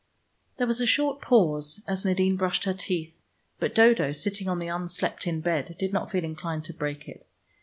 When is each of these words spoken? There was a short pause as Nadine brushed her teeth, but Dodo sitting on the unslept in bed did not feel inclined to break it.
There 0.57 0.65
was 0.65 0.81
a 0.81 0.87
short 0.87 1.21
pause 1.21 1.83
as 1.87 2.03
Nadine 2.05 2.35
brushed 2.35 2.63
her 2.63 2.73
teeth, 2.73 3.21
but 3.59 3.75
Dodo 3.75 4.13
sitting 4.13 4.47
on 4.47 4.57
the 4.57 4.65
unslept 4.67 5.27
in 5.27 5.41
bed 5.41 5.75
did 5.77 5.93
not 5.93 6.09
feel 6.09 6.23
inclined 6.23 6.65
to 6.65 6.73
break 6.73 7.07
it. 7.07 7.27